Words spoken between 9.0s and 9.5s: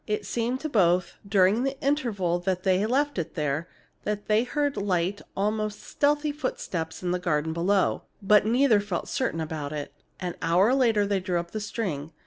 certain